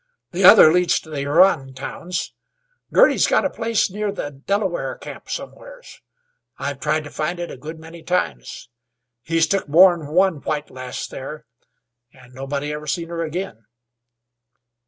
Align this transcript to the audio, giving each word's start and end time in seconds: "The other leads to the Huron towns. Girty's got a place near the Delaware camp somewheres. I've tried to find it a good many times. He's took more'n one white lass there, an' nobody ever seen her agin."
"The 0.31 0.43
other 0.43 0.73
leads 0.73 0.99
to 1.01 1.11
the 1.11 1.19
Huron 1.19 1.75
towns. 1.75 2.33
Girty's 2.91 3.27
got 3.27 3.45
a 3.45 3.51
place 3.51 3.87
near 3.91 4.11
the 4.11 4.31
Delaware 4.31 4.95
camp 4.95 5.29
somewheres. 5.29 6.01
I've 6.57 6.79
tried 6.79 7.03
to 7.03 7.11
find 7.11 7.39
it 7.39 7.51
a 7.51 7.55
good 7.55 7.77
many 7.77 8.01
times. 8.01 8.69
He's 9.21 9.45
took 9.45 9.69
more'n 9.69 10.07
one 10.07 10.41
white 10.41 10.71
lass 10.71 11.05
there, 11.05 11.45
an' 12.13 12.33
nobody 12.33 12.73
ever 12.73 12.87
seen 12.87 13.09
her 13.09 13.23
agin." 13.23 13.67